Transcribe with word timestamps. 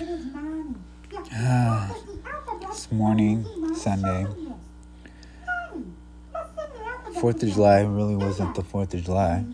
Uh, 0.00 1.88
this 2.60 2.90
morning, 2.90 3.44
Sunday. 3.74 4.26
Fourth 7.20 7.42
of 7.42 7.52
July 7.52 7.82
really 7.82 8.16
wasn't 8.16 8.54
the 8.54 8.62
Fourth 8.62 8.94
of 8.94 9.04
July. 9.04 9.44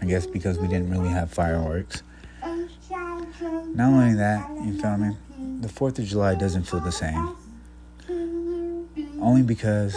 I 0.00 0.06
guess 0.06 0.26
because 0.26 0.58
we 0.58 0.68
didn't 0.68 0.90
really 0.90 1.10
have 1.10 1.30
fireworks. 1.30 2.02
Not 2.42 3.92
only 3.92 4.14
that, 4.14 4.48
you 4.64 4.80
feel 4.80 4.96
me? 4.96 5.16
The 5.60 5.68
Fourth 5.68 5.98
of 5.98 6.06
July 6.06 6.34
doesn't 6.34 6.64
feel 6.64 6.80
the 6.80 6.92
same. 6.92 7.36
Only 9.20 9.42
because 9.42 9.96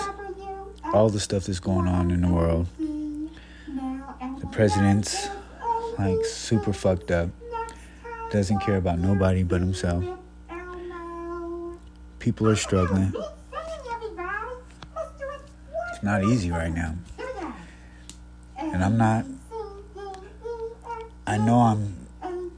all 0.93 1.09
the 1.09 1.19
stuff 1.19 1.45
that's 1.45 1.59
going 1.59 1.87
on 1.87 2.11
in 2.11 2.21
the 2.21 2.27
world. 2.27 2.67
The 2.77 4.47
president's 4.51 5.29
like 5.97 6.25
super 6.25 6.73
fucked 6.73 7.11
up. 7.11 7.29
Doesn't 8.31 8.59
care 8.59 8.77
about 8.77 8.99
nobody 8.99 9.41
but 9.41 9.59
himself. 9.59 10.05
People 12.19 12.47
are 12.47 12.55
struggling. 12.55 13.11
It's 15.89 16.03
not 16.03 16.23
easy 16.23 16.51
right 16.51 16.71
now. 16.71 16.95
And 18.57 18.83
I'm 18.83 18.97
not, 18.97 19.25
I 21.25 21.37
know 21.37 21.59
I'm 21.59 21.95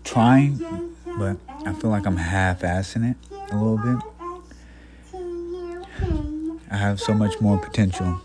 trying, 0.04 0.58
but 1.18 1.38
I 1.66 1.74
feel 1.74 1.90
like 1.90 2.06
I'm 2.06 2.18
half 2.18 2.62
assing 2.62 3.12
it 3.12 3.18
a 3.52 3.56
little 3.56 3.78
bit. 3.78 3.98
I 6.70 6.76
have 6.76 7.00
so 7.00 7.14
much 7.14 7.40
more 7.40 7.58
potential. 7.58 8.20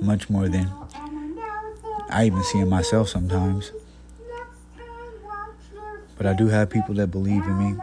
Much 0.00 0.30
more 0.30 0.48
than 0.48 0.70
I 2.10 2.26
even 2.26 2.44
see 2.44 2.60
in 2.60 2.68
myself 2.68 3.08
sometimes. 3.08 3.72
But 6.22 6.30
I 6.30 6.34
do 6.34 6.46
have 6.46 6.70
people 6.70 6.94
that 6.94 7.08
believe 7.08 7.42
in 7.42 7.58
me, 7.58 7.76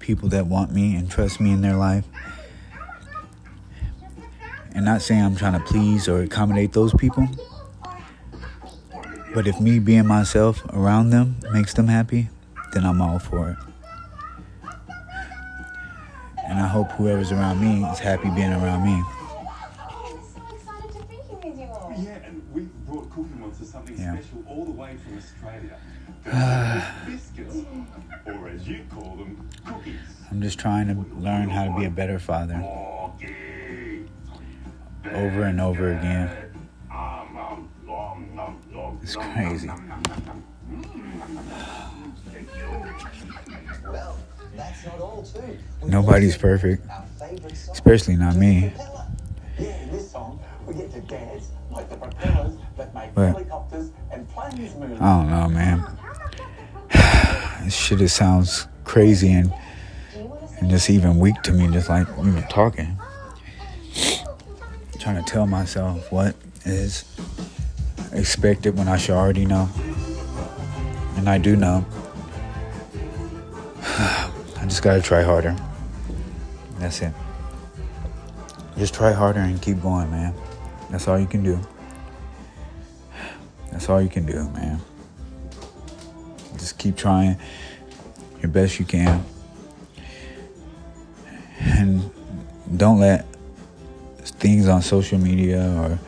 people 0.00 0.28
that 0.30 0.44
want 0.48 0.72
me 0.72 0.96
and 0.96 1.08
trust 1.08 1.40
me 1.40 1.52
in 1.52 1.60
their 1.60 1.76
life. 1.76 2.04
And 4.74 4.84
not 4.84 5.02
saying 5.02 5.22
I'm 5.22 5.36
trying 5.36 5.52
to 5.52 5.60
please 5.60 6.08
or 6.08 6.22
accommodate 6.22 6.72
those 6.72 6.92
people, 6.94 7.28
but 9.34 9.46
if 9.46 9.60
me 9.60 9.78
being 9.78 10.08
myself 10.08 10.64
around 10.70 11.10
them 11.10 11.36
makes 11.52 11.74
them 11.74 11.86
happy, 11.86 12.28
then 12.72 12.84
I'm 12.84 13.00
all 13.00 13.20
for 13.20 13.50
it. 13.50 13.56
And 16.44 16.58
I 16.58 16.66
hope 16.66 16.90
whoever's 16.90 17.30
around 17.30 17.60
me 17.60 17.88
is 17.88 18.00
happy 18.00 18.30
being 18.30 18.52
around 18.52 18.84
me. 18.84 19.00
Yeah, 21.42 22.18
and 22.26 22.42
we 22.52 22.62
brought 22.86 23.08
Cookie 23.10 23.30
Monster 23.38 23.64
something 23.64 23.96
Yeah. 23.98 24.14
special 24.14 24.44
all 24.46 24.64
the 24.66 24.72
way 24.72 24.96
from 24.96 25.16
Australia. 25.16 25.78
biscuits, 27.06 27.56
or 28.26 28.48
as 28.48 28.68
you 28.68 28.84
call 28.90 29.16
them, 29.16 29.48
cookies. 29.64 29.94
I'm 30.30 30.42
just 30.42 30.58
trying 30.58 30.88
to 30.88 30.94
learn 31.18 31.48
how 31.48 31.64
to 31.64 31.78
be 31.78 31.86
a 31.86 31.90
better 31.90 32.18
father 32.18 32.56
over 35.14 35.42
and 35.44 35.60
over 35.60 35.92
again. 35.92 36.30
It's 39.02 39.16
crazy. 39.16 39.66
nom, 39.66 39.88
nom, 39.88 40.02
nom, 40.08 40.24
nom. 40.26 40.44
Well, 43.90 44.18
that's 44.54 44.84
not 44.86 45.00
all 45.00 45.22
too. 45.22 45.58
Nobody's 45.86 46.36
perfect, 46.36 46.86
Our 46.90 47.04
favourite 47.18 47.56
song, 47.56 47.72
especially 47.72 48.16
not 48.16 48.36
me. 48.36 48.72
Propeller. 50.70 50.78
Yeah, 50.78 50.78
in 50.78 50.78
this 50.78 50.78
song, 50.78 50.78
we 50.78 50.80
get 50.80 50.92
to 50.92 51.00
dance 51.00 51.50
like 51.70 51.88
the 51.88 51.96
propellers 51.96 52.56
that 52.76 52.94
make 52.94 53.14
helicopters 53.14 53.90
and 54.12 54.28
planes 54.28 54.74
move. 54.76 55.00
I 55.00 55.16
don't 55.16 55.30
know, 55.30 55.48
man. 55.48 55.96
This 57.64 57.76
shit 57.76 57.98
just 57.98 58.16
sounds 58.16 58.66
crazy 58.84 59.30
and 59.32 59.52
and 60.60 60.70
just 60.70 60.90
even 60.90 61.18
weak 61.18 61.40
to 61.42 61.52
me, 61.52 61.68
just 61.68 61.88
like 61.88 62.06
even 62.18 62.42
talking. 62.48 62.98
Trying 64.98 65.22
to 65.22 65.30
tell 65.30 65.46
myself 65.46 66.10
what 66.12 66.36
is 66.64 67.04
expected 68.12 68.76
when 68.76 68.88
I 68.88 68.98
should 68.98 69.14
already 69.14 69.46
know. 69.46 69.68
And 71.16 71.28
I 71.28 71.38
do 71.38 71.56
know. 71.56 71.86
I 73.82 74.64
just 74.64 74.82
gotta 74.82 75.00
try 75.00 75.22
harder. 75.22 75.56
That's 76.78 77.00
it. 77.02 77.12
Just 78.76 78.94
try 78.94 79.12
harder 79.12 79.40
and 79.40 79.60
keep 79.60 79.80
going, 79.82 80.10
man. 80.10 80.34
That's 80.90 81.06
all 81.08 81.18
you 81.18 81.26
can 81.26 81.42
do. 81.42 81.58
That's 83.70 83.88
all 83.88 84.02
you 84.02 84.08
can 84.08 84.26
do, 84.26 84.48
man. 84.50 84.80
Just 86.54 86.78
keep 86.78 86.96
trying 86.96 87.38
your 88.42 88.50
best 88.50 88.78
you 88.78 88.84
can. 88.84 89.24
And 91.60 92.10
don't 92.76 92.98
let 92.98 93.26
things 94.22 94.68
on 94.68 94.82
social 94.82 95.18
media 95.18 95.62
or 95.78 95.98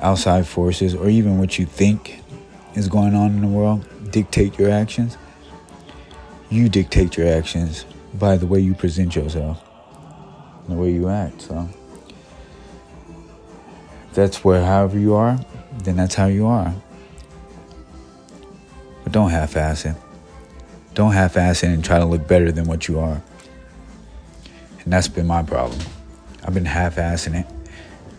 outside 0.00 0.46
forces 0.46 0.94
or 0.94 1.08
even 1.08 1.38
what 1.38 1.58
you 1.58 1.66
think 1.66 2.20
is 2.74 2.88
going 2.88 3.14
on 3.14 3.32
in 3.32 3.40
the 3.40 3.46
world 3.46 3.86
dictate 4.10 4.58
your 4.58 4.70
actions. 4.70 5.16
You 6.50 6.68
dictate 6.68 7.16
your 7.16 7.28
actions 7.28 7.86
by 8.14 8.36
the 8.36 8.46
way 8.46 8.60
you 8.60 8.74
present 8.74 9.14
yourself, 9.14 9.62
the 10.68 10.74
way 10.74 10.92
you 10.92 11.08
act. 11.08 11.42
So 11.42 11.68
that's 14.14 14.44
where 14.44 14.64
however 14.64 14.98
you 14.98 15.14
are, 15.14 15.38
then 15.84 15.96
that's 15.96 16.14
how 16.14 16.26
you 16.26 16.46
are. 16.46 16.74
But 19.04 19.12
don't 19.12 19.30
half 19.30 19.56
ass 19.56 19.84
it. 19.84 19.96
Don't 20.94 21.12
half 21.12 21.36
ass 21.36 21.62
it 21.62 21.68
and 21.68 21.84
try 21.84 21.98
to 21.98 22.04
look 22.04 22.28
better 22.28 22.52
than 22.52 22.66
what 22.66 22.88
you 22.88 22.98
are. 22.98 23.22
And 24.84 24.92
that's 24.92 25.08
been 25.08 25.26
my 25.26 25.42
problem. 25.42 25.80
I've 26.44 26.54
been 26.54 26.64
half 26.64 26.96
assing 26.96 27.40
it 27.40 27.46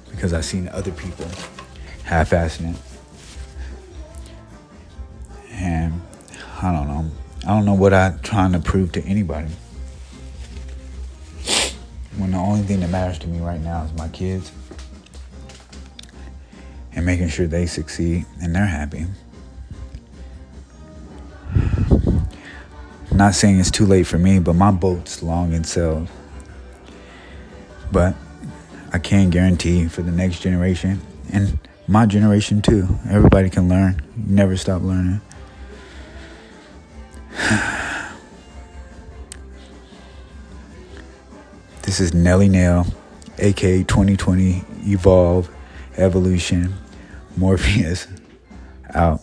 because 0.09 0.33
I've 0.33 0.45
seen 0.45 0.67
other 0.69 0.91
people 0.91 1.27
half 2.03 2.31
assing 2.31 2.73
it. 2.73 2.81
And 5.51 6.01
I 6.61 6.71
don't 6.71 6.87
know. 6.87 7.11
I 7.45 7.47
don't 7.49 7.65
know 7.65 7.73
what 7.73 7.93
I'm 7.93 8.19
trying 8.19 8.53
to 8.53 8.59
prove 8.59 8.93
to 8.93 9.01
anybody. 9.03 9.49
When 12.17 12.31
the 12.31 12.37
only 12.37 12.63
thing 12.63 12.79
that 12.79 12.89
matters 12.89 13.19
to 13.19 13.27
me 13.27 13.39
right 13.39 13.59
now 13.59 13.83
is 13.83 13.93
my 13.93 14.07
kids 14.09 14.51
and 16.95 17.05
making 17.05 17.27
sure 17.29 17.47
they 17.47 17.65
succeed 17.65 18.25
and 18.41 18.55
they're 18.55 18.65
happy. 18.65 19.05
Not 23.11 23.35
saying 23.35 23.59
it's 23.59 23.71
too 23.71 23.85
late 23.85 24.07
for 24.07 24.17
me, 24.17 24.39
but 24.39 24.53
my 24.53 24.71
boat's 24.71 25.21
long 25.21 25.53
and 25.53 25.65
sailed. 25.65 26.07
But 27.91 28.15
I 28.91 28.99
can 28.99 29.29
guarantee 29.29 29.87
for 29.87 30.01
the 30.01 30.11
next 30.11 30.41
generation 30.41 30.99
and 31.31 31.59
my 31.87 32.05
generation 32.05 32.61
too, 32.61 32.87
everybody 33.09 33.49
can 33.49 33.67
learn. 33.67 34.01
You 34.17 34.35
never 34.35 34.57
stop 34.57 34.81
learning. 34.81 35.21
This 41.83 41.99
is 41.99 42.13
Nelly 42.13 42.47
Nail, 42.49 42.87
aka 43.37 43.83
2020 43.83 44.63
Evolve 44.85 45.53
Evolution 45.97 46.73
Morpheus 47.37 48.07
out. 48.93 49.21